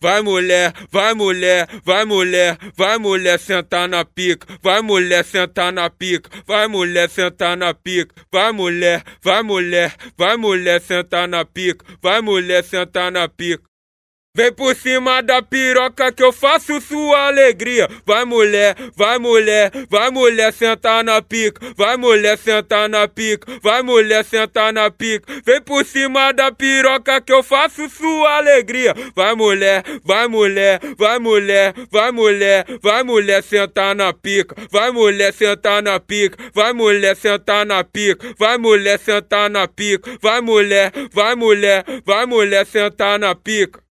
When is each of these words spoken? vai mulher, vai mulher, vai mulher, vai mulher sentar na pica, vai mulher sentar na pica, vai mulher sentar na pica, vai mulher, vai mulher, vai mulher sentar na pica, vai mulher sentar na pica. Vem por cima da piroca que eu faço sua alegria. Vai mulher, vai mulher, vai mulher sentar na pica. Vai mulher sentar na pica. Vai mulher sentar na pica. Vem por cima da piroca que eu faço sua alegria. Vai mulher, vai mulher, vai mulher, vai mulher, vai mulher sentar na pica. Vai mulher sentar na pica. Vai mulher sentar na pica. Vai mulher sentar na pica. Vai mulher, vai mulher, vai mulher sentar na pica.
vai 0.00 0.22
mulher, 0.22 0.72
vai 0.90 1.14
mulher, 1.14 1.68
vai 1.84 2.04
mulher, 2.04 2.58
vai 2.76 2.98
mulher 2.98 3.38
sentar 3.38 3.88
na 3.88 4.04
pica, 4.04 4.46
vai 4.62 4.80
mulher 4.80 5.24
sentar 5.24 5.72
na 5.72 5.90
pica, 5.90 6.30
vai 6.46 6.66
mulher 6.66 7.08
sentar 7.08 7.56
na 7.56 7.74
pica, 7.74 8.14
vai 8.32 8.52
mulher, 8.52 9.02
vai 9.22 9.42
mulher, 9.42 9.94
vai 10.16 10.36
mulher 10.36 10.80
sentar 10.80 11.28
na 11.28 11.44
pica, 11.44 11.84
vai 12.02 12.20
mulher 12.20 12.64
sentar 12.64 13.12
na 13.12 13.28
pica. 13.28 13.69
Vem 14.40 14.52
por 14.52 14.76
cima 14.76 15.20
da 15.20 15.42
piroca 15.42 16.12
que 16.12 16.22
eu 16.22 16.32
faço 16.32 16.80
sua 16.80 17.26
alegria. 17.26 17.88
Vai 18.06 18.24
mulher, 18.24 18.76
vai 18.96 19.18
mulher, 19.18 19.72
vai 19.90 20.08
mulher 20.08 20.52
sentar 20.52 21.02
na 21.02 21.20
pica. 21.20 21.60
Vai 21.76 21.96
mulher 21.96 22.38
sentar 22.38 22.88
na 22.88 23.08
pica. 23.08 23.58
Vai 23.60 23.82
mulher 23.82 24.24
sentar 24.24 24.72
na 24.72 24.88
pica. 24.88 25.26
Vem 25.44 25.60
por 25.60 25.84
cima 25.84 26.30
da 26.30 26.52
piroca 26.52 27.20
que 27.20 27.32
eu 27.32 27.42
faço 27.42 27.88
sua 27.90 28.36
alegria. 28.36 28.94
Vai 29.16 29.34
mulher, 29.34 29.82
vai 30.04 30.28
mulher, 30.28 30.80
vai 30.96 31.18
mulher, 31.18 31.74
vai 31.90 32.12
mulher, 32.12 32.64
vai 32.80 33.02
mulher 33.02 33.42
sentar 33.42 33.96
na 33.96 34.12
pica. 34.12 34.54
Vai 34.70 34.92
mulher 34.92 35.34
sentar 35.34 35.82
na 35.82 35.98
pica. 35.98 36.38
Vai 36.54 36.72
mulher 36.72 37.16
sentar 37.16 37.66
na 37.66 37.82
pica. 37.82 38.32
Vai 38.38 38.56
mulher 38.58 38.98
sentar 39.00 39.50
na 39.50 39.66
pica. 39.66 40.16
Vai 40.22 40.40
mulher, 40.40 40.92
vai 41.12 41.34
mulher, 41.34 41.84
vai 42.06 42.26
mulher 42.26 42.64
sentar 42.64 43.18
na 43.18 43.34
pica. 43.34 43.89